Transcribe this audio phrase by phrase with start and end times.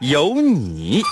[0.00, 1.02] 有你。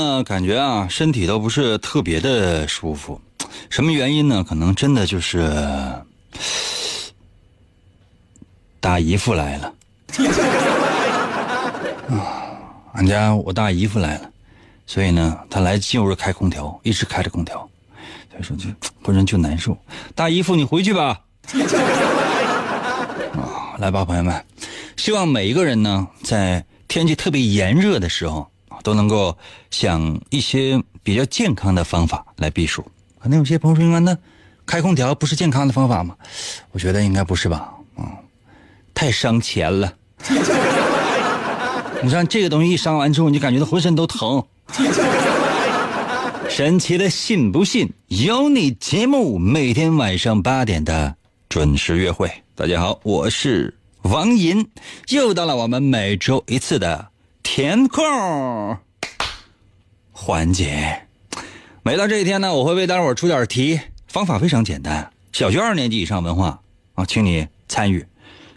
[0.00, 3.20] 呢，感觉啊，身体都不是特别的舒服，
[3.68, 4.42] 什么原因呢？
[4.48, 5.52] 可能真的就是
[8.80, 9.74] 大姨夫来了。
[12.08, 12.16] 啊，
[12.94, 14.30] 俺家我大姨夫来了，
[14.86, 17.58] 所以呢，他来就是开空调，一直开着空调，
[18.30, 18.64] 所以说就
[19.02, 19.76] 浑身就难受。
[20.14, 21.20] 大姨夫，你回去吧。
[23.36, 24.44] 啊，来吧，朋友们，
[24.96, 28.49] 希望每一个人呢，在天气特别炎热的时候
[28.82, 29.36] 都能够
[29.70, 32.84] 想一些比较健康的方法来避暑。
[33.18, 34.16] 可能有些朋友说，那
[34.66, 36.16] 开空调不是健康的方法吗？
[36.72, 37.72] 我觉得应该不是吧。
[37.96, 38.04] 嗯，
[38.94, 39.92] 太伤钱了。
[42.02, 44.42] 你像这个东西一伤完之后，你就感觉到浑身都疼。
[46.48, 51.14] 神奇的信不信由你节目每天晚上八点的
[51.48, 52.30] 准时约会。
[52.54, 53.72] 大家好，我是
[54.02, 54.66] 王银，
[55.10, 57.06] 又到了我们每周一次的
[57.42, 58.78] 填空
[60.12, 61.06] 环节。
[61.82, 65.10] 每到这一天呢，我会为大伙儿出点题，方法非常简单。
[65.32, 66.60] 小学二年级以上文化
[66.94, 68.06] 啊，请你参与。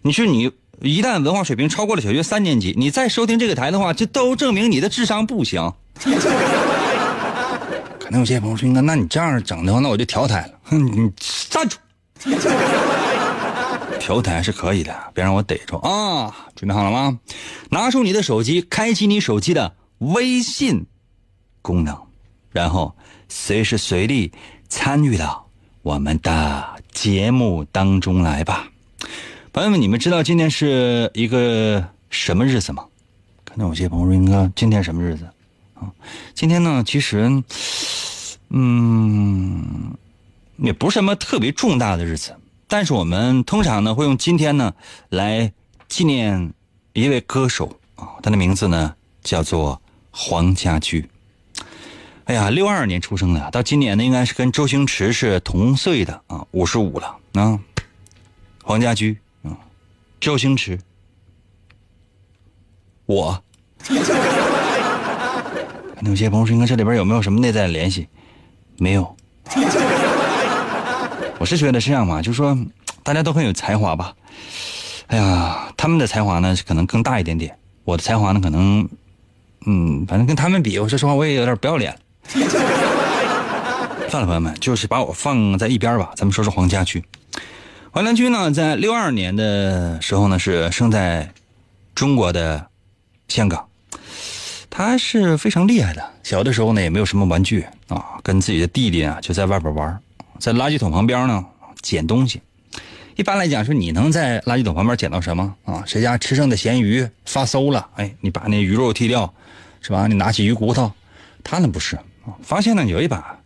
[0.02, 0.52] 你是你。
[0.82, 5.72] 一旦文化水平超过了小学三年级，你再收听这个台的话，就都证明你的智商不行。
[7.98, 11.10] 可能有些朋友说：“那那你这样整的话，那我就调台了。”哼，你
[11.50, 11.78] 站住！
[14.03, 16.50] 调台是可以的，别让我逮着啊！
[16.58, 17.18] 准备好了吗？
[17.69, 20.86] 拿出你的手机，开启你手机的微信
[21.62, 21.97] 功能，
[22.52, 22.94] 然后
[23.30, 24.34] 随时随地
[24.68, 25.47] 参与到
[25.84, 28.68] 我们的节目当中来吧。
[29.53, 32.86] 朋友们，你们知道今天是一个什么日子吗？
[33.46, 35.25] 可能有些朋友说：“英哥，今天什么日子？”
[35.80, 35.90] 啊，
[36.34, 37.42] 今天呢，其实，
[38.50, 39.96] 嗯，
[40.58, 42.36] 也不是什么特别重大的日子，
[42.76, 44.74] 但是我们通常呢会用今天呢
[45.10, 45.54] 来
[45.88, 46.52] 纪念
[46.94, 49.80] 一位歌手啊，他的名字呢叫做
[50.10, 51.08] 黄家驹。
[52.24, 57.60] 哎呀，六二年出生的，到今年呢应该是跟周星驰是同岁的啊，五十五了啊，
[58.64, 59.20] 黄家驹。
[60.20, 60.80] 周星驰，
[63.06, 63.44] 我，
[66.02, 68.08] 有些朋友说：“应该这里边有没有什么内在的联系？”
[68.80, 69.16] 没有。
[71.44, 72.58] 我是觉得是这样嘛，就是说
[73.04, 74.16] 大家都很有才华吧。
[75.08, 78.88] 哎呀，他们的才华呢可能更大一点点，我的才华呢可能，
[79.66, 81.94] 嗯，反正跟他们比，我说实话我也有点不要脸。
[84.08, 87.04] 算了，朋友们，就是把我放在一边吧，咱们说说黄家驹。
[87.92, 91.30] 黄家驹呢，在六二年的时候呢，是生在
[91.94, 92.66] 中国的
[93.28, 93.68] 香港。
[94.70, 100.00] 他是非常厉害的，小的时候呢，也没有什么玩具啊，跟自己的弟弟啊就在外边玩，
[100.44, 101.46] 在垃圾桶旁边呢
[101.81, 102.42] 捡东西。
[103.16, 105.81] 一般来讲，说你能在垃圾桶旁边捡到什么啊？
[105.86, 109.34] 谁家吃剩的咸鱼发馊了，哎，你把那鱼肉剔掉，
[109.80, 110.06] 是吧？
[110.08, 110.92] 你拿起鱼骨头，
[111.46, 111.98] 他呢不是，
[112.42, 113.40] 发现呢有一把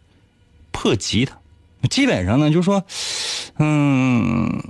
[0.72, 1.38] 破吉他。
[1.88, 2.84] 基本上呢，就是说，
[3.60, 4.64] 嗯，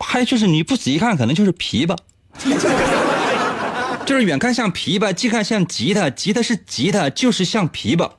[0.00, 1.96] 还有就是你不仔细看，可能就是琵琶，
[4.04, 8.10] 就是远看像琵琶，近看像吉他，吉他是吉他，就是像琵琶。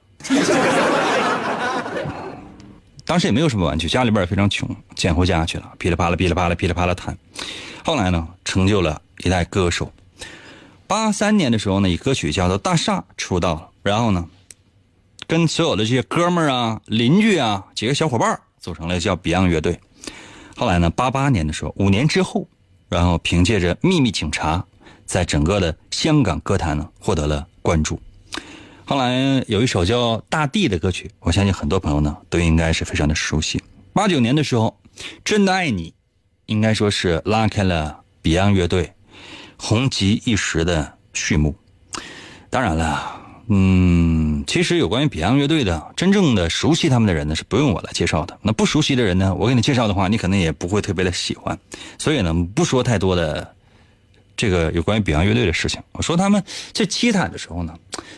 [3.12, 7.18] 当时也没有什么玩具，家里边也非常穷，捡回家去了，噼里啪啦，噼里啪啦，噼里啪啦弹。
[7.84, 9.92] 后来呢，成就了一代歌手。
[10.88, 14.26] 八三年的时候呢，以歌曲叫做《大厦》出道，然后呢。
[15.28, 19.78] 跟所有的这些哥们儿啊、邻居啊几个小伙伴组成了叫 Beyond 乐队。
[20.56, 22.48] 后来呢，八八年的时候，五年之后，
[22.88, 24.58] 然后凭借着《秘密警察》，
[25.06, 28.02] 在整个的香港歌坛呢获得了关注。
[28.92, 33.64] 后来有一首叫《大地》的歌曲，我相信很多朋友呢都应该是非常的熟悉。
[33.94, 34.78] 八九年的时候，
[35.24, 35.92] 《真的爱你》
[36.48, 38.92] 应该说是拉开了 Beyond 乐队
[39.56, 41.56] 红极一时的序幕。
[42.50, 43.20] 当然了。
[43.54, 48.38] 嗯，其实有关于 Beyond 乐队的真正的熟悉他们的人呢，是不用我来介绍的。
[48.42, 51.58] 那不熟悉的人呢，我给你介绍的话，你可能也不会特别的喜欢。
[51.98, 53.56] 所以呢，不说太多的
[54.42, 55.80] 这个有关于 Beyond 乐队的事情。
[55.92, 56.44] 我说他们
[56.74, 57.76] 最凄惨的时候呢，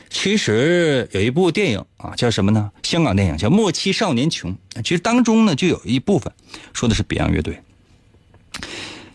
[0.09, 2.71] 其实有一部电影啊，叫什么呢？
[2.81, 4.49] 香港电影叫《莫欺少年穷》。
[4.83, 6.31] 其实当中呢，就有一部分
[6.71, 7.61] 说的是 Beyond 乐队。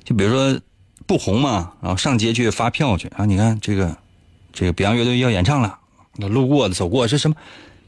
[0.05, 0.61] 就比如说
[1.07, 3.97] 不红嘛，然后上街去发票去啊，你看这个
[4.53, 5.79] 这个 Beyond 乐队要演唱了。
[6.17, 7.37] 那路过的走过，是什么？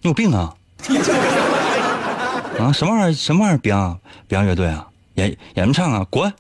[0.01, 0.57] 你有病啊！
[2.59, 3.13] 啊，什么玩意儿？
[3.13, 6.33] 什么玩意儿？Beyond，Beyond 乐队啊，演演唱啊，滚！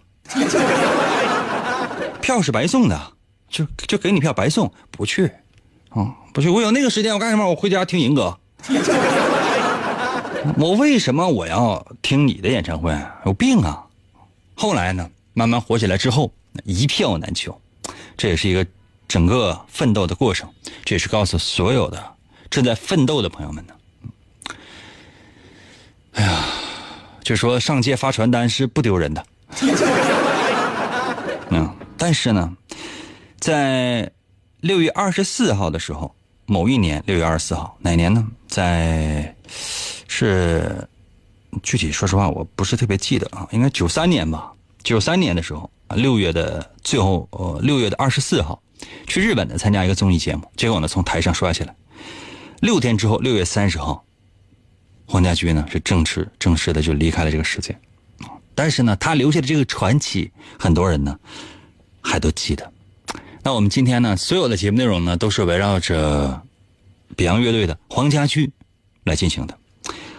[2.31, 3.13] 票是白送的，
[3.49, 5.29] 就就给你票白送，不去，
[5.89, 6.49] 啊，不去。
[6.49, 7.49] 我有那个时间，我干什么？
[7.49, 8.39] 我回家听银哥。
[10.57, 12.97] 我为什么我要听你的演唱会？
[13.27, 13.85] 有病啊！
[14.55, 16.33] 后来呢，慢慢火起来之后，
[16.63, 17.61] 一票难求，
[18.17, 18.65] 这也是一个。
[19.09, 20.49] 整个奋斗的过程，
[20.85, 22.15] 这也是告诉所有的
[22.49, 23.75] 正在奋斗的朋友们呢。
[26.13, 26.45] 哎呀，
[27.25, 29.27] 就说上街发传单是不丢人的。
[31.51, 31.69] 嗯，
[32.01, 32.57] 但是呢，
[33.39, 34.11] 在
[34.61, 36.15] 六月二十四号的时候，
[36.47, 38.27] 某一年六月二十四号，哪年呢？
[38.49, 39.37] 在
[40.09, 40.89] 是
[41.63, 44.51] 具体说实话，我不是特别记得啊，应该九三年吧。
[44.83, 48.63] 九三年的时候，六月的最后呃，六月的二十四号。
[49.07, 51.77] 去日本的参加一个综艺节目，结果呢从台上摔下来。
[52.61, 54.03] 六天之后，六月三十号，
[55.05, 57.79] 黄家驹呢是正式正式的就离开了这个世界。
[58.55, 61.19] 但是呢，他留下的这个传奇，很多人呢
[62.01, 62.73] 还都记得。
[63.43, 66.43] 那我们今天呢，所有的节目内容呢，都是围绕着
[67.17, 68.53] Beyond 乐队的黄家驹
[69.05, 69.59] 来进行的。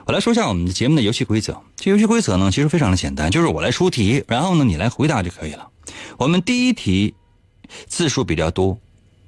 [0.05, 1.61] 我来说一下我们的节目的游戏规则。
[1.75, 5.69] 这游戏规则呢，其实非常的简单，就是我来出题，然后呢你来回答就可以了。
[6.17, 7.13] 我们第一题。
[7.87, 8.77] 字数比较多，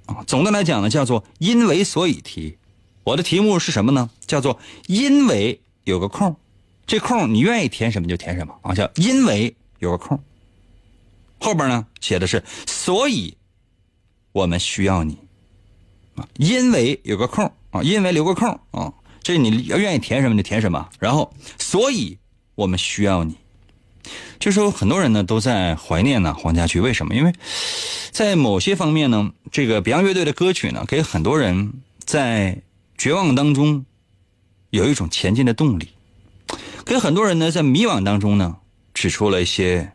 [0.05, 2.57] 啊，总的来讲呢，叫做因为所以题。
[3.05, 4.09] 我的题目是什么呢？
[4.27, 6.35] 叫做因为有个空，
[6.85, 10.21] 这空你愿意填什么就填什么啊，叫因为有个空。
[11.43, 13.37] 后边呢写的是所以
[14.31, 15.17] 我们需要你，
[16.15, 20.89] 啊，因为有个空啊，因为留个空啊，这你要愿意填什么就填什么。
[20.99, 22.17] 然后所以
[22.55, 23.35] 我们需要你。
[24.39, 27.15] 就说，很多人呢都在怀念呢黄家驹，为什么？
[27.15, 27.33] 因为，
[28.11, 32.61] 在某些方面呢，这个 Beyond 乐队的歌曲呢，给很多人在
[32.97, 33.85] 绝望当中
[34.71, 35.87] 有一种前进的动力，
[36.85, 38.57] 给很多人呢在迷惘当中呢
[38.93, 39.92] 指出了一些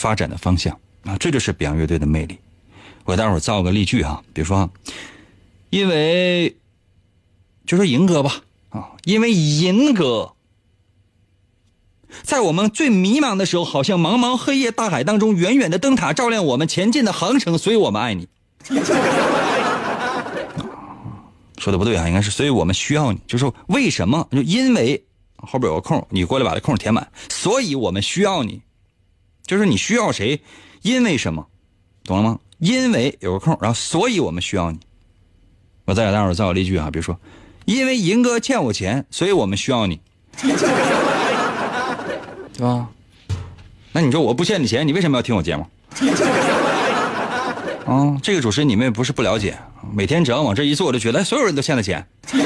[0.00, 0.74] 发展的方向
[1.04, 2.38] 啊，这就是表扬乐队的魅力。
[3.04, 4.70] 我待会儿造个例句啊，比如说，
[5.68, 6.56] 因为
[7.66, 10.32] 就说银哥吧啊，因为银哥。
[12.22, 17.58] 在我们最迷茫的时候，好像茫茫黑夜大海当中，远远的灯塔照亮我们前进的航程。
[17.58, 18.26] 所以我们爱你。
[21.58, 23.20] 说的不对啊，应该是所以我们需要你。
[23.26, 24.26] 就是为什么？
[24.32, 25.04] 就因为
[25.36, 27.06] 后边有个空，你过来把这空填满。
[27.28, 28.60] 所以我们需要你，
[29.50, 30.40] 就是你需要谁？
[30.82, 31.44] 因为什么？
[32.04, 32.38] 懂了吗？
[32.60, 34.78] 因为有个空，然后所以我们需要你。
[35.86, 37.18] 我再给大伙造个例句啊，比如说，
[37.64, 40.00] 因为银哥欠我钱，所以我们需要你。
[40.40, 40.52] 对
[42.60, 42.88] 吧？
[43.90, 45.66] 那你说我不欠你钱，你为什么要听我节目？
[47.92, 49.58] 啊，这个主持人你们也不是不了解，
[49.92, 52.06] 每天只要往这一坐，我就觉得所有人都欠了钱。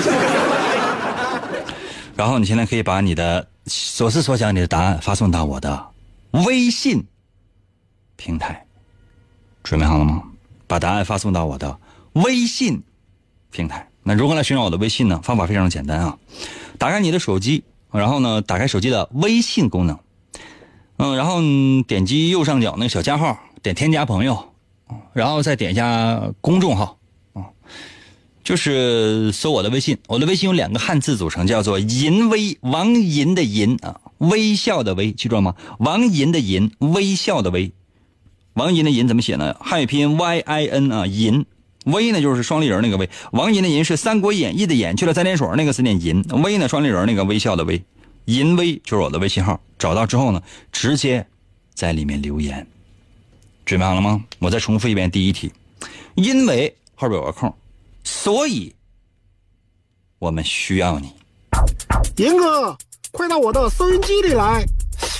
[2.17, 5.89] 然后你现在可以把你的所思所想、你的答案发送到我的
[6.47, 7.05] 微信
[8.17, 8.67] 平台，
[9.63, 10.25] 准备好了吗？
[10.67, 11.79] 把答案发送到我的
[12.15, 12.83] 微信
[13.51, 13.89] 平台。
[14.03, 15.21] 那如何来寻找我的微信呢？
[15.23, 16.19] 方法非常简单啊，
[16.79, 17.63] 打开你的手机，
[17.93, 19.99] 然后呢，打开手机的微信功能。
[20.97, 21.41] 嗯，然后
[21.87, 24.53] 点击右上角那个小加号，点添加朋友，
[25.13, 26.99] 然后再点一下公众号，
[27.33, 27.47] 啊，
[28.43, 29.99] 就是搜我的微信。
[30.09, 35.55] 我的微信有两个汉字组成，叫做“银微”，王银的银啊，微笑的微，记住了吗？
[35.79, 37.73] 王银的银，微笑的微，
[38.55, 39.57] 王银的银怎么写呢？
[39.61, 41.47] 汉语拼音 Y I N 啊，银
[41.85, 47.83] 微呢就是双立人那个微，王银的银是《三国演义》的演去了三点水那个字念银，微呢双立人那个微笑的微。
[48.27, 51.27] 银微就是我的微信号，找到之后呢，直接
[51.75, 52.67] 在里面留言。
[53.67, 54.25] 准备好了吗？
[54.39, 55.53] 我再重复一遍第一题：
[56.15, 57.55] 因为后边有个空，
[58.03, 58.75] 所以
[60.19, 61.13] 我们需要你。
[62.17, 62.79] 银哥，
[63.15, 64.67] 快到我的收音机里来！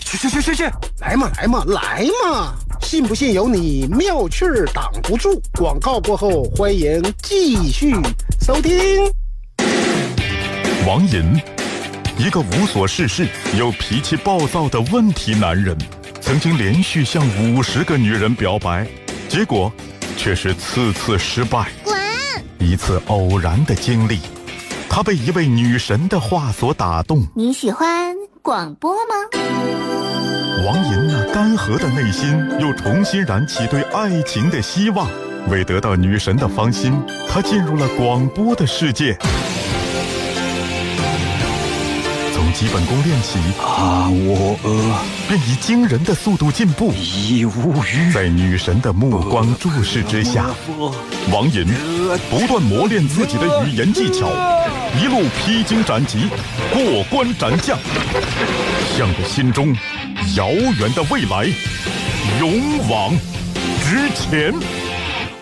[0.05, 0.65] 去去去去去，
[0.99, 2.53] 来嘛来嘛来嘛！
[2.83, 5.41] 信不信由你，妙趣儿挡不住。
[5.57, 7.95] 广告过后，欢迎继续
[8.41, 8.75] 收听。
[10.85, 11.41] 王寅，
[12.19, 15.79] 一个无所事事又脾气暴躁的问题男人，
[16.21, 18.85] 曾经连续向五十个女人表白，
[19.29, 19.73] 结果
[20.17, 21.69] 却是次次失败。
[21.85, 21.97] 滚！
[22.59, 24.19] 一次偶然的经历，
[24.95, 27.27] 他被一位女神的话所打动。
[27.35, 29.17] 你喜欢广播吗？
[30.65, 35.09] 王银那干涸的内心又重新燃起对爱情的希望。
[35.49, 36.93] 为得到女神的芳心，
[37.29, 39.19] 他进入了广播的世界。
[42.55, 46.93] 从基本功练习，啊，我呃便以惊人的速度进步。
[46.93, 48.13] 已无语。
[48.13, 50.47] 在女神的目光注视之下，
[51.33, 51.67] 王寅
[52.31, 54.29] 不断磨练自己的语言技巧，
[55.01, 56.29] 一路披荆斩棘，
[56.73, 57.77] 过关斩将，
[58.97, 59.75] 向着心中
[60.37, 61.47] 遥远的未来
[62.39, 63.13] 勇往
[63.83, 64.84] 直前。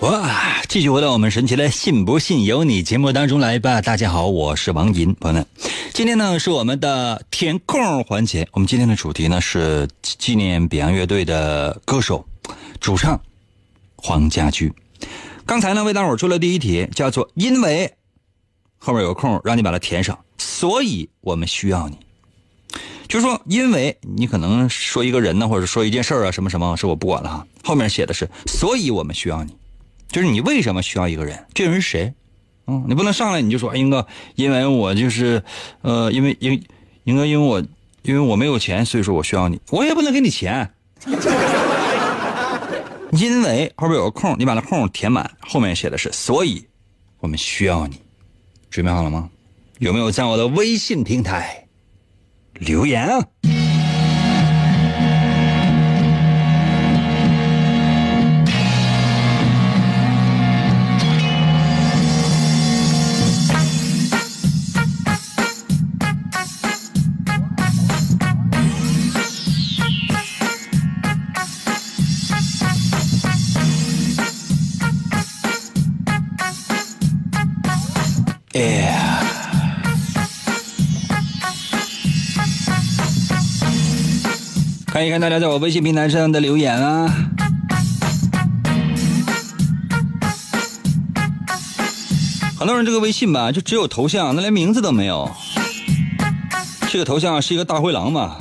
[0.03, 0.61] 哇！
[0.69, 3.81] 继续回到我们神奇的“信不信由你”节目当中来吧。
[3.81, 5.47] 大家好，我是王银，朋友们，
[5.95, 8.49] 今天呢是我们的填空环节。
[8.51, 12.27] 我们今天的主题呢是纪念 Beyond 乐队的歌手、
[12.81, 13.21] 主唱
[13.95, 14.73] 黄家驹。
[15.47, 17.95] 刚才呢为大伙出了第一题，叫做“因为”，
[18.79, 21.97] 后面有个空让你把它填上，所以我们需要你。
[23.07, 27.47] 就是说，因为你可能说一个人呢，或者说一件事啊，什么什么，是我不管了哈。
[27.63, 29.55] 后面写的是，所以我们需要你。
[30.13, 31.47] 就是你为什么需要一个人？
[31.55, 32.13] 这个人是谁？
[32.67, 35.43] 嗯，你不能上来你就说，英哥，因为我就是，
[35.81, 36.63] 呃，因为英
[37.05, 37.61] 英哥，因为我
[38.03, 39.59] 因为我没有钱，所以说我需要你。
[39.71, 40.71] 我也不能给你钱，
[43.11, 46.65] 因为后边有个空，你把那空填满，后面写的是，所以
[47.19, 48.01] 我们需要你。
[48.71, 49.29] 准备好了吗？
[49.79, 51.67] 有没有在我的微信平台
[52.55, 53.27] 留言啊？
[85.03, 87.13] 看一看大家在我微信平台上的留言啊。
[92.57, 95.29] 很多人这个微信吧，就只有头像，那连名字都没有。
[96.89, 98.37] 这个头像是一个大灰狼嘛？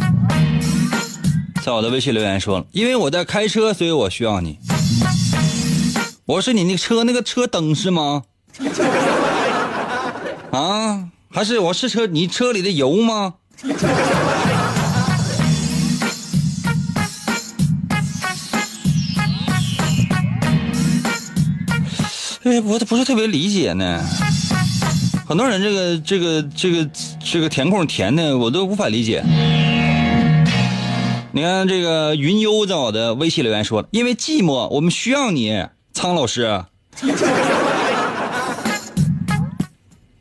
[1.64, 4.60] 在我的微信留言说，因为我在开车，所以我需要你。
[6.28, 8.22] 我是你那车那个车灯是吗？
[10.54, 13.34] 啊，还是我是车你车里的油吗？
[22.52, 24.04] 哎，我不是特别理解呢。
[25.26, 26.90] 很多人这个这个这个
[27.24, 29.24] 这个填空填的我都无法理解。
[31.32, 36.66] 你看这个云悠在我的微信留言说，因为寂寞，我们需要你，苍老师。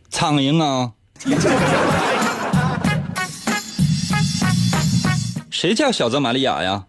[0.08, 0.92] 苍蝇啊！
[5.50, 6.84] 谁叫小泽玛利亚呀？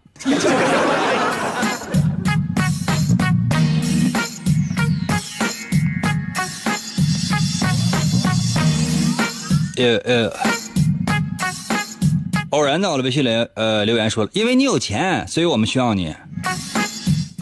[9.76, 10.32] 呃呃，
[12.50, 16.14] 偶然在我的微信里呃留言说了，因为你有钱，所以我们需要你，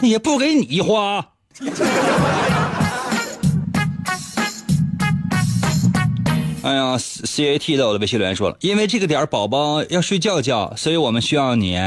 [0.01, 1.27] 也不给你花。
[6.63, 11.77] 哎呀，C A T 在我的微信留言说了，因为这个点宝宝要睡觉觉，所以我们需要你。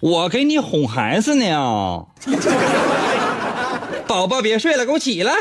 [0.00, 2.04] 我给你哄孩子呢，
[4.06, 5.32] 宝宝别睡了，给我起来。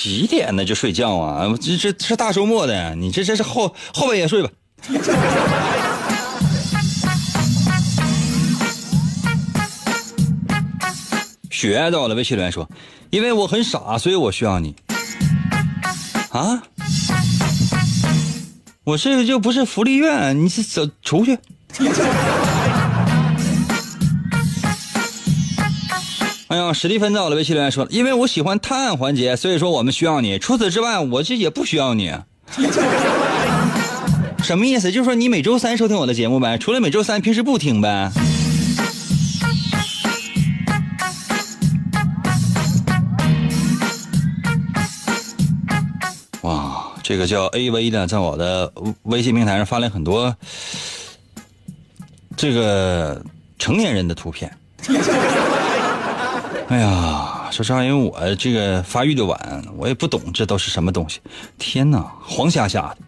[0.00, 1.44] 几点呢就睡觉啊？
[1.60, 4.48] 这这是大周末的，你这这是后后半夜睡吧。
[11.50, 12.70] 雪到了微信留言说
[13.10, 14.76] ：“因为我很傻，所以我需要你。”
[16.30, 16.62] 啊？
[18.84, 21.36] 我这个就不是福利院，你是走出去。
[26.48, 30.38] 哎呀，史蒂芬在我的微信留言说：“因为我喜欢探案环节，所以说我们需要你。
[30.38, 32.10] 除此之外，我这也不需要你。”
[34.42, 34.90] 什么意思？
[34.90, 38.10] 就是说你每周三收听我的节目呗，除了每周三，平时不听呗。
[46.40, 50.34] 哇，这个叫 A V 的，在我的微信平台上发了很多
[52.38, 53.22] 这个
[53.58, 54.50] 成年人的图片。
[56.68, 61.18] 哎呀，说实话，因为我这个发育的晚，我也不懂这都是什么东西。
[61.58, 62.98] 天哪，黄瞎瞎的。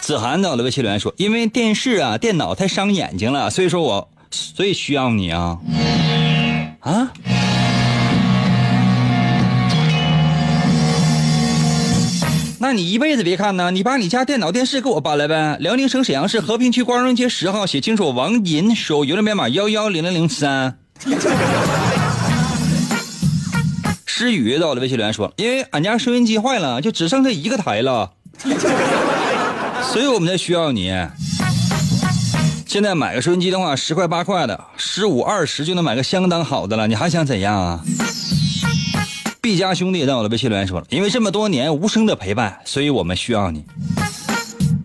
[0.00, 5.58] 子涵到了微信留言说：“因为电视啊、电脑太伤眼睛了，所以说我所以需要你啊
[6.80, 7.12] 啊。”
[12.62, 15.56] 那你一辈子别看呢，你把你家电脑电视给我搬来呗。
[15.60, 20.78] 辽宁省沈阳市和平区光荣街十号，写清楚王银，手邮政编码幺幺零零零三。
[24.04, 28.10] 诗雨到了微信留言说，因为俺家收音机坏了，就只剩这一个台了，
[29.90, 30.94] 所以我们才需要你。
[32.66, 37.80] 现在买个收音机的话，十块八块的，十五二十就能买个相当好的了，你还想怎样啊？
[39.42, 43.64] 毕家兄弟在我的微信留言说了，因为这么多年无声的陪伴，所以我们需要你。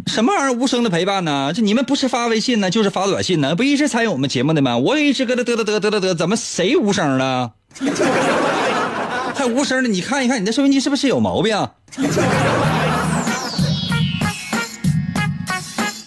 [0.07, 1.51] 什么玩意儿无声的陪伴呢？
[1.53, 4.77] 这你们不是发微信呢，就是发短信呢，不一直参与我们节目的吗？
[4.77, 7.51] 我也一直搁这嘚嘚嘚嘚嘚嘚，怎么谁无声了？
[9.35, 9.89] 还无声的？
[9.89, 11.67] 你看一看你的收音机是不是有毛病？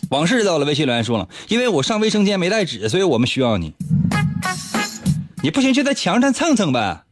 [0.08, 3.74] 往事到了微信留言说了，因为我上卫生间没带纸，所以我们需要你。
[5.42, 7.02] 你不行就在墙上蹭蹭呗。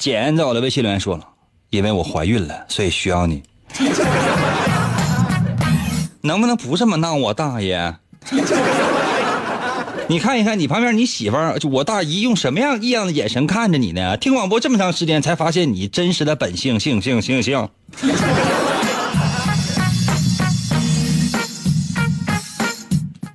[0.00, 1.28] 简在我的微信留言说了，
[1.68, 3.42] 因为我怀孕了，所以需要你。
[6.22, 7.94] 能不能不这么闹我大爷？
[10.08, 14.16] 你看一看你旁边你媳妇儿，就我大姨用什么样异样的眼神看着你呢？
[14.16, 17.68] 听广播这么长时间，才发现你真实的本性，性性性性。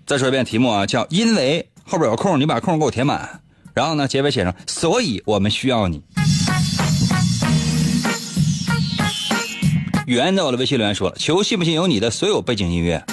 [0.07, 3.39] 再说一遍题目啊，叫因为后边有空，你把空给我填满。
[3.75, 6.01] 然后呢，结尾写上，所以我们需要你。
[10.07, 13.03] 圆在我的微信留言说了：“求信不信由你的所有背景音乐，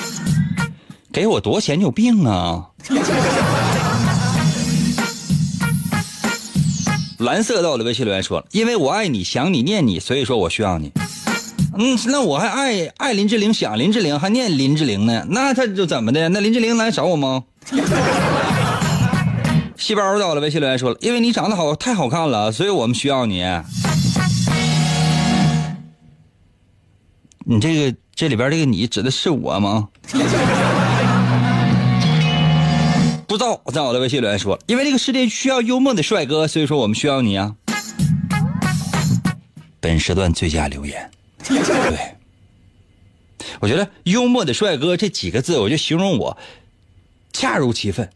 [1.11, 1.79] 给我多钱？
[1.79, 2.67] 你有病啊！”
[7.19, 10.93] 蓝色在我的微信留言说了：“因为我爱你，想你，念你，所以说我需要你。”
[11.79, 16.29] 嗯，那我还爱爱林志玲，想林志玲，还念林志玲呢，那他就怎么的？
[16.29, 17.45] 那林志玲来找我吗？
[19.83, 23.43] 细胞在我的微信留言说了：“因为你长得好，太好看了，所以我们需要你。”
[27.45, 29.89] 你这个这里边这个你指的是我吗？
[33.27, 37.57] 不知道，在我的微信留言说，因为这个世界需要幽默的帅哥，所以说我们需要你啊。
[39.81, 41.11] 本时段最佳留言，
[41.49, 41.59] 对，
[43.59, 46.39] 我觉得幽默的帅哥这几个字，我就形容我
[47.33, 48.09] 恰如其分。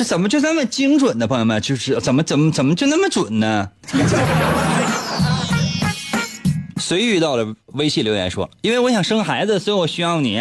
[0.00, 1.26] 这怎么就那么精准呢？
[1.26, 3.68] 朋友们，就是怎么怎么怎么就那么准呢？
[6.80, 10.40] 随遇到了微信留言说：“因为我想生孩子，所以我需要你。”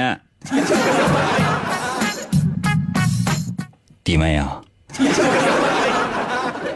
[4.01, 4.61] 弟妹啊，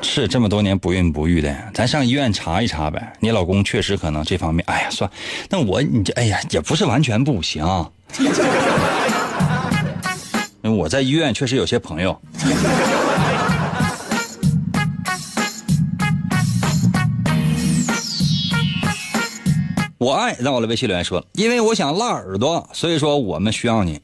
[0.02, 3.14] 是这么多年不孕不育的，咱上医院查一查呗。
[3.22, 5.10] 你老公确实可能这方面，哎呀，算，
[5.50, 7.66] 那我你这，哎呀，也不是完全不行。
[10.64, 12.18] 因为我在医院确实有些朋友。
[19.98, 24.02] 我爱在我的微信留言说，因为我想辣耳朵，所以说我们需要你。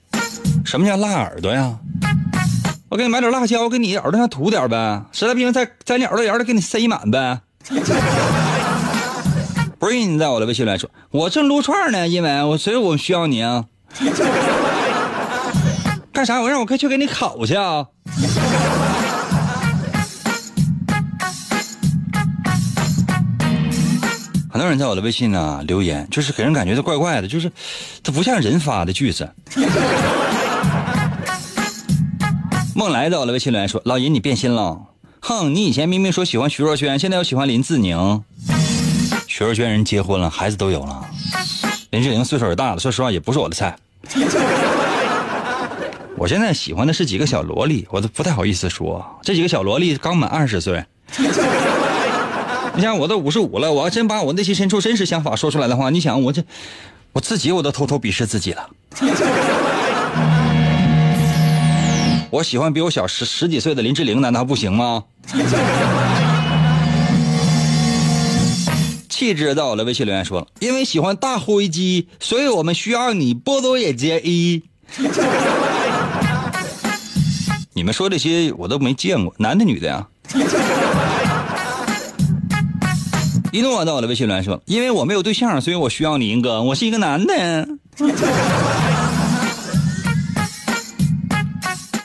[0.66, 1.78] 什么叫辣耳朵呀？
[2.90, 5.02] 我给你买点辣椒，给你耳朵上涂点呗。
[5.14, 7.40] 实在不行，在在你耳朵眼里给你塞满呗。
[9.80, 13.64] 不是你在我的微信留言说，我正撸串呢，因为我所以我需要你啊。
[16.20, 16.42] 干啥？
[16.42, 17.86] 我让我快去给你烤去啊。
[24.52, 27.50] 很多人在我的微信呢留言，就是给人感觉都怪怪的，就是
[28.04, 29.32] 它不像人发的句子。
[32.76, 34.78] 梦来在我的微信留言说：“老尹，你变心了，
[35.22, 35.56] 哼！
[35.56, 38.26] 你以前明明说喜欢徐若瑄，现在又喜欢林志玲。
[39.26, 41.10] 徐若瑄人结婚了，孩子都有了，
[41.92, 43.74] 林志玲岁数也大了，说实话也不是我的菜。
[46.20, 50.84] 我现在喜欢的是几个小萝莉，我都不太好意思说，这几个小萝莉刚满二十岁。”
[52.76, 56.44] 你想我都五十五了，我要真把我内心深处真实想法说出来的话，你想我这，
[57.14, 58.70] 我自己我都偷偷鄙视自己了。
[62.30, 65.06] 我喜欢比我小十十几岁的林志玲，难道不行吗？
[69.08, 74.64] 气质到了，微信留言说了，因为喜欢大灰机，所以我们需要你，波多野结衣。
[77.80, 80.06] 你们说这些我都没见过，男的女的呀？
[83.54, 86.62] 一诺到我的微信留言说：“因为我没有对象，所以我需要你，英哥。
[86.62, 87.70] 我是一个男的。”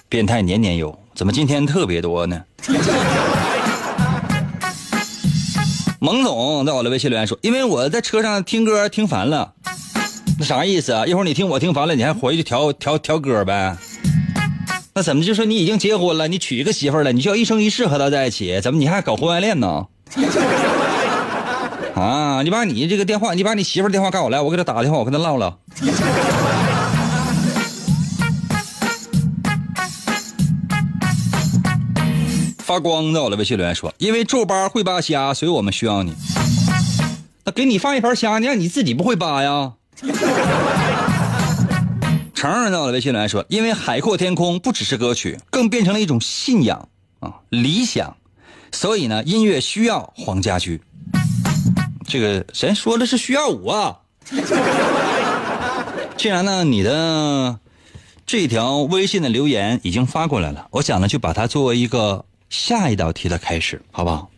[0.09, 2.41] 变态年年有，怎么今天特别多呢？
[5.99, 9.55] 蒙总在我的微信留言说：“因为我在车上听歌听烦了，
[10.39, 11.05] 那啥意思啊？
[11.05, 13.77] 一会儿你听我听烦了，你还回去调调调歌呗？
[14.97, 18.61] 那怎么就说你已经结婚了，你娶一个媳妇了，你就要一生一世和她在一起？
[18.61, 19.87] 怎么你还搞婚外恋呢？
[21.97, 22.43] 啊！
[22.43, 25.59] 你把你这个电话，你把你媳妇电话告我来，我给她打个电话，我跟她唠唠。
[32.63, 36.15] ”发光在我的微信留言说：“因为皱巴会扒虾，所以我们需要你。
[37.45, 39.73] 那给你放一盘虾，你让你自己不会扒呀？”
[42.45, 48.15] 成儿在我的微信留言说：“因为海阔天空不只是歌曲，更变成了一种信仰啊，理想。
[48.71, 50.79] 所以呢，音乐需要黄家驹。
[52.07, 53.99] 这个谁说的是需要我？
[56.19, 57.59] 既然呢，你的
[58.27, 64.31] 这条微信的留言已经发过来了，我想呢，就把它作为一个。”下一道题的开始，好不好？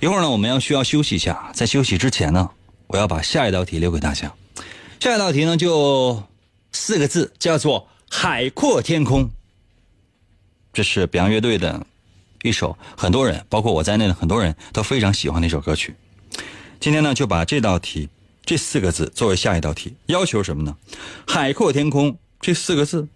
[0.00, 1.50] 一会儿呢，我们要需要休息一下。
[1.54, 2.50] 在休息之前呢，
[2.88, 4.30] 我要把下一道题留给大家。
[5.00, 6.22] 下一道题呢，就
[6.72, 9.30] 四个字，叫做“海阔天空”。
[10.72, 11.86] 这是表扬乐队的
[12.42, 15.94] 一首，很多人，包括我在内的很多人都非常喜欢的一首歌曲。
[16.80, 18.08] 今天呢，就把这道题
[18.44, 19.94] 这四个字作为下一道题。
[20.06, 20.76] 要求什么呢
[21.28, 23.06] ？“海阔天空”这四个字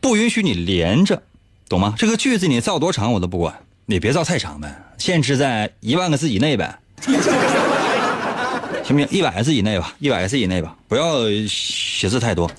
[0.00, 1.22] 不允许你连着。
[1.68, 1.94] 懂吗？
[1.98, 6.78] 这个句子你造多长我都不管，你别造太长呗，限制在一万个字以内呗，
[8.88, 9.18] 行不行？
[9.18, 12.50] 一百个字以内吧，一百个字以内吧，不要写字太多。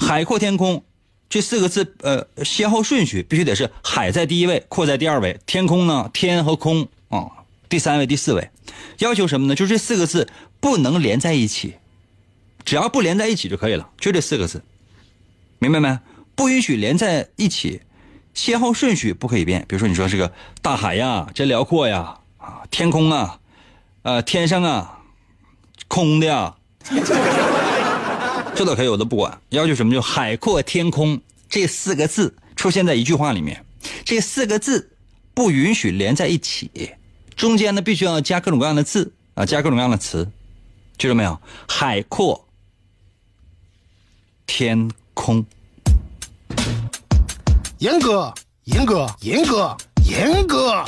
[0.00, 0.82] 海阔天空
[1.28, 7.30] 这四个字，呃，先后顺序必须得是海在第一位，阔在第二位，天空呢，天和空啊，
[7.68, 8.50] 第三位、第四位。
[8.98, 9.54] 要求什么呢？
[9.54, 11.76] 就这四个字不能连在一起，
[12.64, 14.64] 只要不连在一起就可以了，就这四个字，
[15.60, 15.96] 明白没？
[16.34, 17.82] 不允许连在一起。
[18.34, 23.38] 先后顺序不可以变，比如说你说这个大海呀，真辽阔呀，啊，天空啊，
[24.02, 24.98] 呃，天上啊，
[25.88, 26.54] 空的呀，
[28.54, 29.38] 这都可以，我都不管。
[29.50, 29.92] 要求什么？
[29.92, 33.64] 就海阔天空这四个字出现在一句话里面，
[34.04, 34.90] 这四个字
[35.34, 36.70] 不允许连在一起，
[37.36, 40.30] 中间呢必须要加各种各样的字啊，加各种各样的词，
[40.98, 41.38] 记住没有？
[41.68, 42.46] 海阔
[44.46, 45.44] 天空。
[47.78, 48.32] 严哥，
[48.64, 49.76] 严哥，严哥，
[50.08, 50.82] 严哥，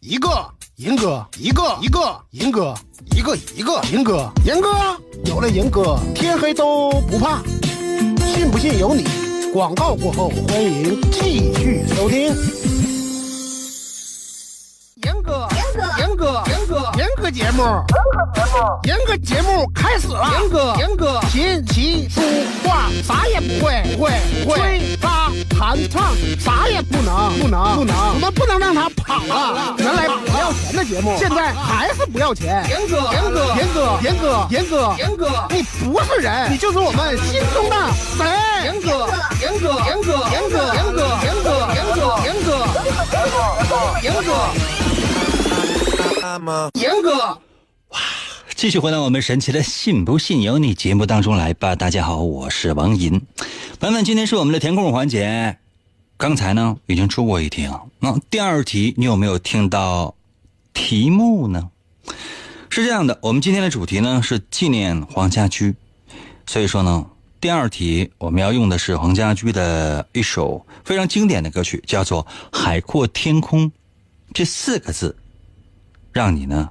[0.00, 2.74] 一个，严哥，一个，一个，严哥，
[3.14, 4.68] 一个，一个，严哥，严哥，
[5.24, 7.40] 有了严哥，天黑都不怕。
[8.26, 9.04] 信不信由你。
[9.52, 12.34] 广告过后，欢迎继续收听。
[15.04, 17.62] 严哥，严哥，严哥，严哥，严哥节目，
[18.82, 20.28] 严哥节目开始了。
[20.40, 22.20] 严哥，严哥，琴棋书
[22.64, 24.10] 画啥也不会，不会，
[24.44, 24.80] 不会，
[25.58, 29.74] 弹唱啥也不能，不能，不能，我们不能让他跑了。
[29.78, 32.64] 原来不要钱的节目，现在还是不要钱。
[32.68, 37.76] 严哥，严哥，严哥，严哥，严哥，严哥，你不是人，你就是我们心中的
[38.16, 38.26] 神。
[38.64, 39.08] 严哥，
[39.40, 42.50] 严哥，严哥，严哥，严哥，严哥，严哥，严哥，
[44.02, 44.30] 严哥。
[46.74, 47.10] 严哥，
[47.90, 47.98] 哇！
[48.56, 51.76] 继续回到我们神奇的“信不信由你”节目当中来吧。
[51.76, 53.20] 大家好，我是王银。
[53.80, 55.58] 朋友们，今天是我们的填空环节。
[56.16, 57.82] 刚才呢已经出过一题了。
[57.98, 60.14] 那第二题你有没有听到
[60.72, 61.70] 题目呢？
[62.70, 65.74] 是这样的，我们今天的主题呢是纪念黄家驹，
[66.46, 67.04] 所以说呢，
[67.40, 72.24] 第二题我们要用的是黄家驹的一首非常经典的歌曲，叫做
[72.56, 73.66] 《海阔天空》
[74.32, 75.16] 这四个字。
[76.12, 76.70] 让你呢，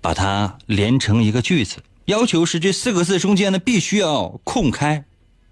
[0.00, 1.76] 把它连成一个句子。
[2.06, 5.04] 要求是这四个字中间呢必须要空开，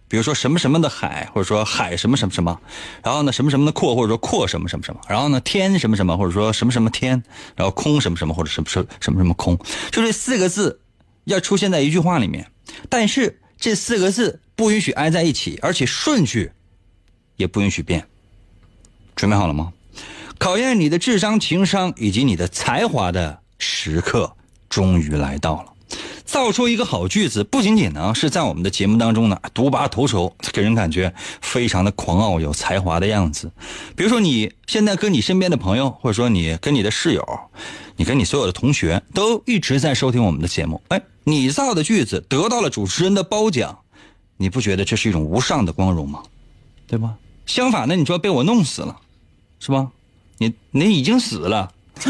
[0.09, 2.61] 比如说什么什么的海，或者说海什么什么什么，
[3.05, 7.23] 然后呢什么什么的阔，或者说阔什么什么什么，然后呢天什么什么，或者说什么什么天，
[7.55, 9.57] 然后空什么什么，或者什么什么什么什么空，
[9.93, 10.81] 就这四个字
[11.25, 12.51] 要出现在一句话里面。
[12.89, 16.51] 但是这四个字不允许挨在一起，而且顺序
[17.37, 18.07] 也不允许变。
[19.15, 19.73] 准备好了吗？
[20.39, 24.37] 考验你的智商、情商以及你的才华的时刻
[24.69, 25.73] 终于来到了。
[26.29, 33.51] 造出一个好句子，不仅仅呢是在我们的节目当中呢独拔头筹，给人感觉非常的狂傲、有才华的样子。
[33.97, 37.27] 比如说，你现在跟你身边的朋友，或者说你跟你的室友，
[37.97, 40.83] 你跟你所有的同学，都一直在收听我们的节目。
[40.89, 43.79] 哎，你造的句子得到了主持人的褒奖，
[44.37, 46.23] 你不觉得这是一种无上的光荣吗？
[46.87, 47.15] 对吧？
[47.47, 48.95] 相反的，你说被我弄死了，
[49.61, 49.89] 是吧？
[50.37, 51.73] 你你已经死了，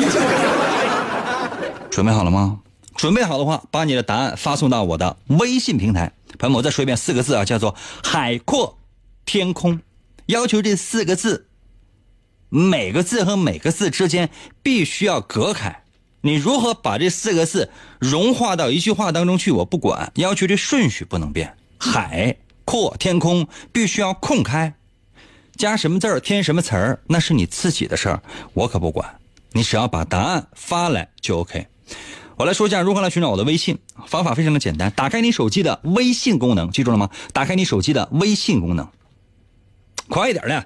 [1.89, 2.59] 准备好了吗？
[2.99, 6.13] 准备好的话，把你的答案发送到我的微信平台。
[6.37, 8.77] 朋友们，我再说一遍四个字啊，叫做“海阔
[9.25, 9.81] 天空”。
[10.27, 11.47] 要求这四个字，
[12.49, 14.31] 每个字和每个字之间
[14.65, 15.85] 必须要隔开。
[16.23, 19.53] 你如何把这四个字融化到一句话当中去？
[19.53, 21.57] 我不管，要求这顺序不能变。
[21.79, 24.75] 海阔天空必须要空开，
[25.55, 28.21] 加什么字儿添什么词儿，那是你自己的事儿，
[28.55, 29.21] 我可不管。
[29.53, 31.69] 你只要把答案发来就 OK。
[32.39, 37.11] 我来说一下如何来寻找我的微信，方法非常的简单，打开你手机的微信功能，记住了吗？
[37.33, 38.87] 打开你手机的微信功能，
[40.09, 40.65] 快一点的。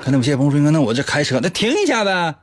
[0.00, 2.36] 可能有些朋友说，那我这开车，那停一下呗。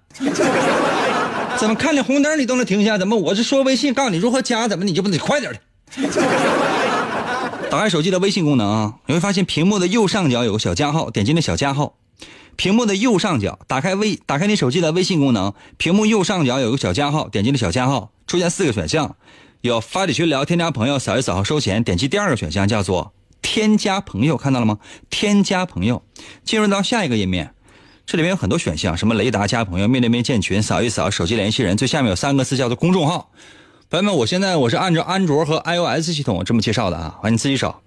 [1.57, 2.97] 怎么看见红灯你都能停下？
[2.97, 5.59] 怎么我是说微信告诉你如何加，怎么你就不得快点的？
[7.71, 11.93] 打开手机的微信功能啊，你会发现屏幕的右上角有个小加号，点击那小加号。
[12.55, 19.15] 屏幕的右上角，打开微，打开你手机的微信功能，屏幕右上角有个小加号，点击那小加号，出现四个选项，
[19.61, 21.83] 有发起群聊、添加朋友、扫一扫号收钱。
[21.83, 24.79] 点击第二个选项叫做添加朋友，看到了吗？
[25.09, 26.03] 添加朋友，
[26.43, 27.53] 进入到下一个页面。
[28.05, 33.31] 这里面有很多选项，什么雷达加朋友、面对面建群、扫一扫、手机联系人，最下面有三个字叫做公众号。
[33.89, 37.81] 朋友们，我现在我是按照安卓和 iOS 系统这么介绍的啊，欢迎你自己找。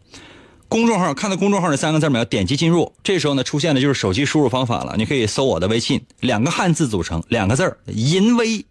[0.69, 2.25] 公众号看到公众号那三个字没有？
[2.27, 4.95] 点击进入，这时候呢出现的就是手机输入方法了。
[4.99, 8.67] 你可以搜我的微信，两个汉字组成，两个字儿银威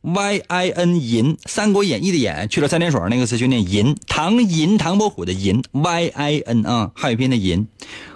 [0.00, 7.68] ，Y I N 银，《三国演义》的演去了三点水那个字就念银，唐银唐伯虎的银，Y I N 啊，汉语拼音的银，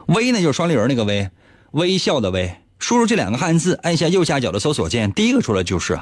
[0.07, 1.29] 威呢就是双立人那个威，
[1.73, 2.57] 微笑的微。
[2.79, 5.99] 输入这两个汉字，按下右下角的搜索键，第一个出来就是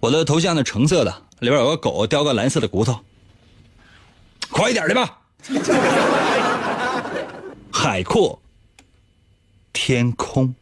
[0.00, 2.98] 我的头像的橙色的，里边有个狗叼个蓝色的骨头，
[4.50, 5.18] 快一点的吧。
[7.80, 8.36] 海阔
[9.72, 10.52] 天空。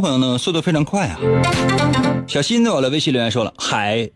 [0.00, 1.18] 朋友呢，速度非常快啊。
[2.26, 4.10] 小新在我的微信留言说了：“海，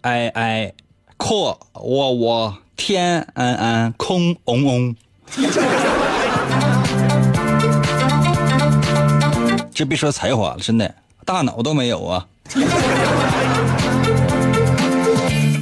[0.00, 0.72] 哎哎，
[1.16, 4.96] 阔我我天安安空嗡嗡。”
[9.74, 12.26] 这别说才华了，真的大脑都没有啊。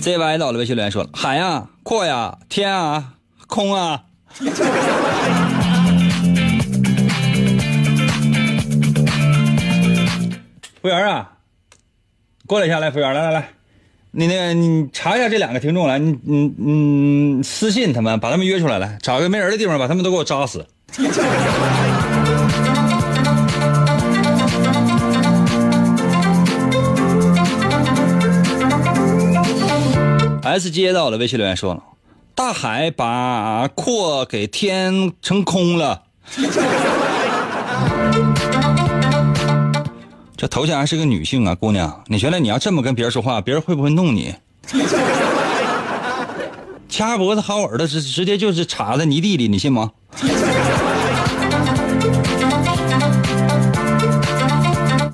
[0.01, 3.15] ZY 到了微信留言说了：“海呀，阔呀，天啊，
[3.49, 4.05] 空啊。”
[10.87, 11.33] 服务员啊，
[12.47, 13.49] 过来一下，来，服务员，来来来，
[14.13, 20.65] 你那个你查一下这两个听众来，你你嗯私信他们，把他们约出来，来找个没人的地方，把他们都给我扎死。
[30.45, 31.83] S 接到了微信留言说了，
[32.37, 36.05] 大海把阔给填成空了。
[40.37, 44.35] 这头像还是个女性啊，姑娘，你觉得你要这么跟别人说话，别人会不会弄你？
[46.89, 49.91] 掐脖子薅耳朵，直直接就是插在泥地里，你信吗？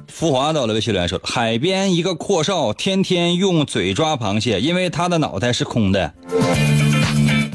[0.08, 6.12] 浮华到了微信留言说：海边一个阔少天天用嘴抓螃蟹，因为他的脑袋是空的。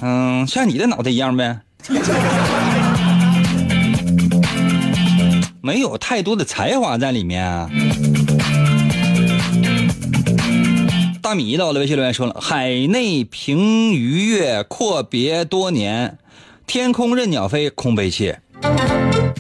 [0.02, 1.60] 嗯，像你的脑袋一样呗。
[5.68, 7.70] 没有太多的才华在里面啊。
[11.22, 16.12] 大米到了微信留言说了：“海内凭鱼跃，阔别多年；
[16.66, 18.40] 天空任鸟飞，空悲切。”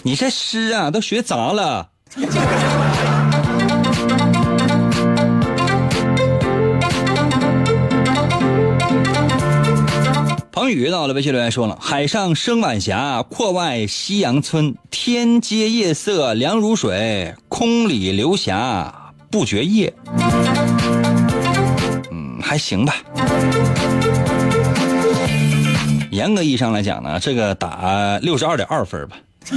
[0.03, 1.91] 你这诗啊，都学杂了。
[10.67, 14.75] 彭宇到了微信留言说了：“海上生晚霞，阔外夕阳村。
[14.91, 18.93] 天阶夜色凉如水，空里流霞
[19.31, 19.93] 不觉夜。”
[22.11, 22.95] 嗯，还行吧。
[26.11, 29.15] 严格意义上来讲呢，这个打六十二点二分吧。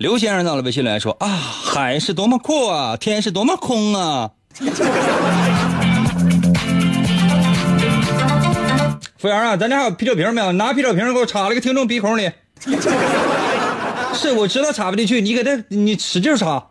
[0.00, 4.32] 刘先生到了微信留言说：“啊，海是多么阔啊，天是多么空啊。”
[9.18, 10.52] 服务员啊，咱家还有啤酒瓶没有？
[10.52, 12.30] 拿啤酒瓶给我插了个听众鼻孔里。
[14.14, 16.64] 是，我知道插不进去，你给他，你使劲插。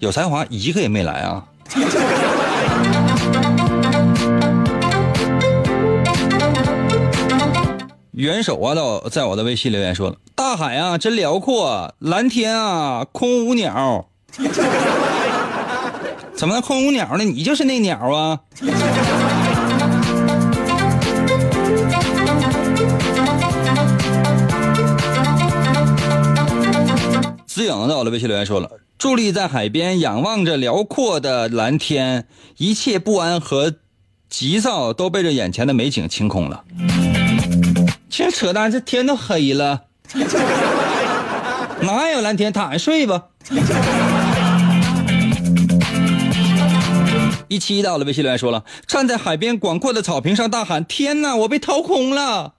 [0.00, 1.42] 有才华一个也没来啊！
[8.12, 14.08] 元首啊，到在我的微信留言说了：“大海啊，真辽阔，蓝天啊，空无鸟。”
[16.44, 17.24] 怎么能空无鸟呢？
[17.24, 18.38] 你就是那鸟啊！
[27.46, 32.26] 子颖在我的微信留言说了：“伫立在海边，仰望着辽阔的蓝天，
[32.58, 33.76] 一切不安和
[34.28, 36.62] 急躁都被这眼前的美景清空了。”
[38.10, 39.84] 其实扯淡，这天都黑了，
[41.80, 42.52] 哪有蓝天？
[42.52, 43.28] 躺着睡吧。
[47.54, 52.54] 一期到了，微信留言说了：“站在海边广阔的草坪上，大喊：天哪，我被掏空了！”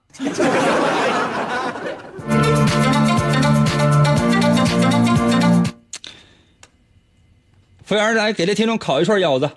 [7.84, 9.50] 服务员来给这听众烤一串腰子。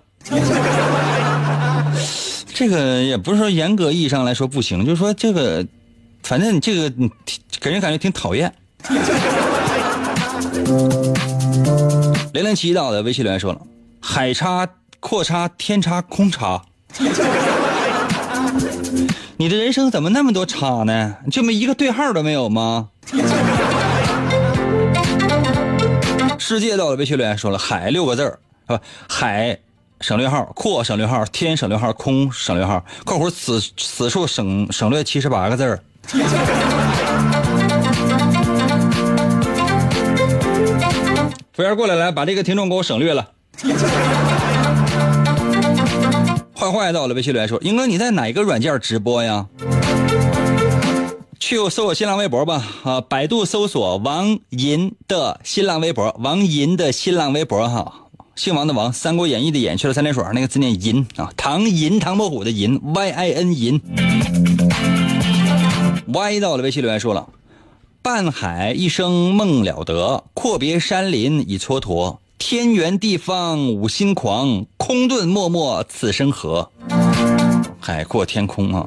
[2.53, 5.65] 这个也不是说严格意义上来说不行，就是说这个，
[6.25, 6.93] 反正你这个
[7.61, 8.53] 给人感觉挺讨厌。
[12.35, 13.61] 零零七到的微信留言说了
[14.03, 14.67] ：“海叉、
[15.09, 16.61] 阔叉、天叉、空叉，
[19.39, 21.17] 你的人生怎么那么多叉呢？
[21.31, 22.91] 就没一个对号都没有吗？”
[26.37, 29.59] 世界到了，微信留言说了：“海六个字儿，啊，海
[30.03, 35.81] 省略号，阔省略号，天省略号，空省略号，括弧此此处省省略七十八个字儿。”
[41.55, 43.27] 服务员过来，来把这个听众给我省略了。
[46.59, 49.47] 坏坏到了，微信留言说：“英哥，你在哪个软件直播呀？”
[51.39, 63.81] 去搜我新浪微博吧，啊，百度搜索王银的新浪微博，王银的新浪微博哈，姓王的王，《三国演义》的演去了三点水，那个字念银啊，唐银唐伯虎的银，Y I N 银。
[66.13, 67.29] Y 到了，微信留言说了。
[68.03, 72.17] 半海一生梦了得，阔别山林已蹉跎。
[72.39, 76.71] 天圆地方五心狂，空遁默默此生何？
[77.81, 78.87] 海阔天空啊！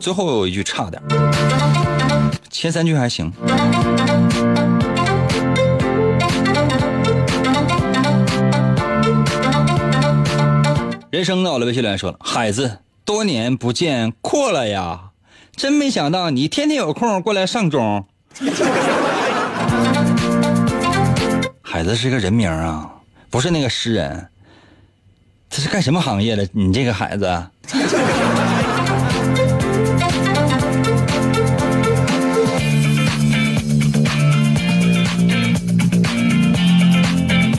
[0.00, 1.00] 最后有一句差点，
[2.50, 3.32] 前三句还行。
[11.10, 15.10] 人生到了，微信留言说了：“孩子，多年不见，阔了呀。”
[15.54, 18.04] 真没想到你天天有空过来上钟。
[21.72, 22.86] 海子是个人名啊，
[23.30, 24.28] 不是那个诗人。
[25.48, 26.46] 他是干什么行业的？
[26.52, 27.24] 你这个孩子。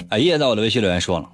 [0.10, 1.28] 哎呀，在我的微信留言说了，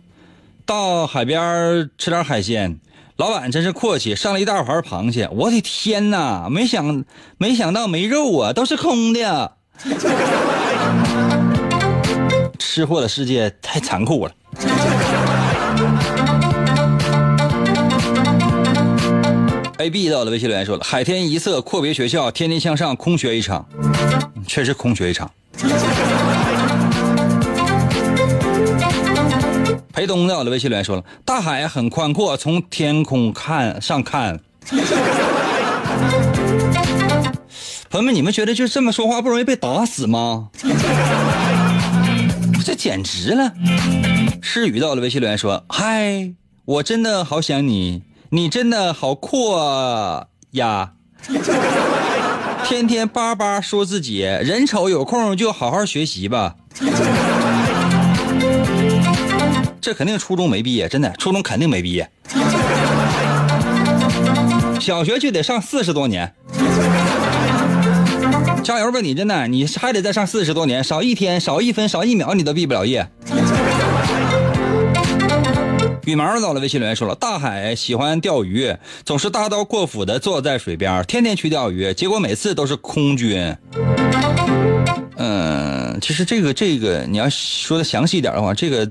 [0.66, 2.80] 到海边吃点海鲜。
[3.18, 5.28] 老板真是阔气，上了一大盘螃蟹。
[5.34, 7.04] 我的天哪，没想
[7.38, 9.58] 没想到没肉啊，都是空的。
[12.72, 14.32] 吃货的世界太残酷了。
[19.78, 23.66] A B 到了微信留言说了：海天一色，阔别学校，天天向上，空学一场，
[24.46, 25.28] 确实空学一场。
[29.92, 34.40] 裴东在我的微信留言说了：“大海很宽阔，从天空看上看。
[37.90, 40.50] ”朋友们，你们觉得就这么说话不容易被打死吗？
[42.64, 43.54] 这简直了！
[44.42, 46.34] 诗雨到了微信留言说：“嗨，
[46.66, 50.94] 我真的好想你，你真的好阔呀！
[52.66, 56.56] 天天叭叭说自己，人丑有空就好好学习吧。”
[59.82, 62.10] 这肯定初中没毕业，真的，初中肯定没毕业。
[64.80, 66.34] 小学就得上四十多年，
[68.62, 69.14] 加油吧你！
[69.14, 73.08] 真的，你还得再上四十多年，少一天，少一分，少一秒，你都毕不了业。
[76.06, 83.56] 羽毛到了，微信留言说了：大海喜欢钓鱼，总是大刀阔斧的坐在水边，天天去钓鱼，结果每次都是空军。
[85.18, 88.90] 嗯，其实这个这个你要说的详细一点的话，这个。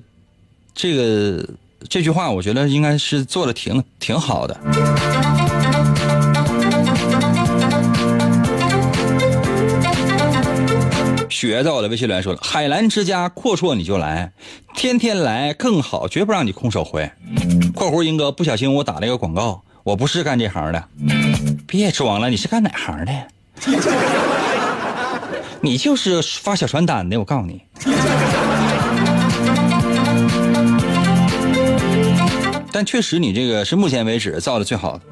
[0.80, 1.44] 这个
[1.88, 4.56] 这句话，我觉得应该是做的挺挺好的。
[11.38, 14.32] 雪在我的微信留言说了：“海澜之家阔绰你就来，
[14.74, 17.08] 天天来更好，绝不让你空手回。
[17.76, 20.82] ”（括弧英哥不小心我打了一个广告，我不是干这行的，
[21.64, 23.12] 别装了，你是干哪行的？
[25.62, 27.62] 你就是发小传单的，我告诉你。
[32.72, 35.02] 但确实，你这个是目前为止造的最好的。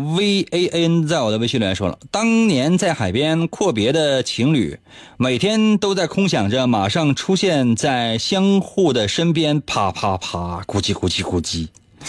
[0.00, 4.78] V A N 在我的微信里面说了，当年在海边阔别的情侣，
[5.18, 11.68] 每天都在空想着马上出现在相互的身边，啪啪啪，咕叽咕叽咕叽。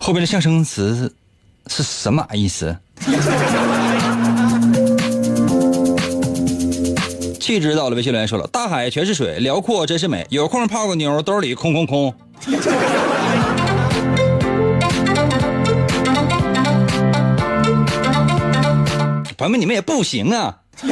[0.00, 1.14] 后边的象声词
[1.68, 2.76] 是什么意思？
[7.38, 12.12] 气质到了微信留言说了，大海全是水，辽阔真是美，有空泡个妞，兜里空空空。
[19.40, 20.54] 朋友们，你们也不行啊！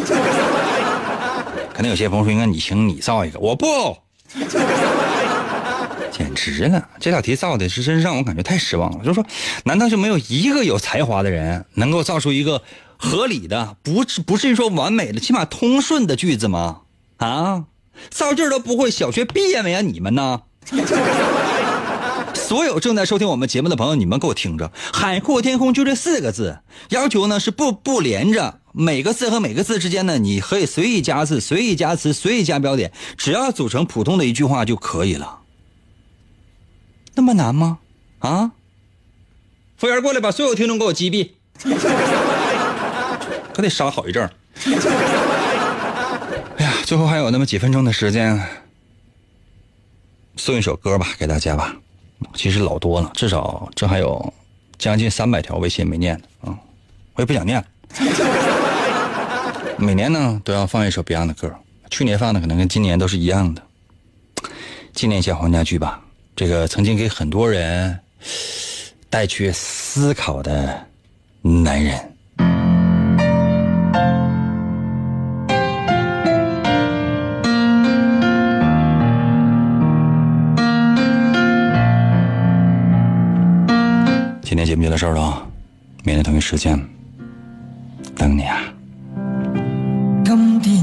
[1.75, 3.95] 可能有些朋友说，应该你行，你造一个，我不，
[6.11, 6.89] 简直了！
[6.99, 9.05] 这道题造的是真让我感觉太失望了。
[9.05, 9.27] 就是说，
[9.65, 12.63] 难道就没有一个有才华的人能够造出一个
[12.97, 16.79] 合理的，不不至于说完美的，起码通顺的句子吗？
[17.19, 17.65] 啊，
[18.09, 19.83] 造句都不会，小学毕业没啊？
[19.83, 20.41] 你们呢？
[22.49, 35.41] 所有正在收听我们节目的朋友，你们给我听着，“海阔天空”就这四个字，要求呢是不不连着，每个字和每个字之间呢，你可以随意加字、随意加词、随意加标点，只要组成普通的一句话就可以了。
[37.17, 37.81] 那么难吗？
[38.21, 38.53] 啊！
[39.77, 41.33] 服务员过来，把所有听众给我击毙，
[43.53, 44.33] 可得杀好一阵儿。
[46.57, 48.43] 哎呀，最后还有那么几分钟的时间，
[50.37, 51.77] 送一首歌吧，给大家吧。
[52.35, 54.33] 其实老多了，至少这还有
[54.79, 56.59] 将近三百条微信没念呢啊，
[57.15, 57.65] 我也不想念了。
[59.79, 61.55] 每年呢都要放一首 Beyond 的歌，
[61.91, 63.63] 去年放的可能跟今年都是一样的，
[64.93, 66.01] 纪念一下黄家驹吧。
[66.35, 67.99] 这个曾经给很多人
[69.09, 70.87] 带去思考的
[71.43, 71.99] 男人。
[84.59, 85.47] 天节目就到这儿了，
[86.03, 86.77] 明天同一时间
[88.17, 88.59] 等你啊！
[90.25, 90.75] 今天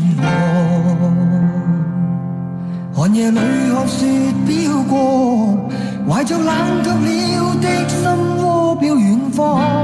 [2.93, 4.05] 我寒夜里看雪
[4.47, 5.69] 飘过，
[6.09, 6.55] 怀着冷
[6.85, 8.07] 却了的心
[8.37, 9.74] 窝飘远方。